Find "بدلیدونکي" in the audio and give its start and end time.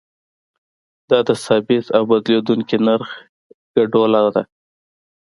2.11-2.77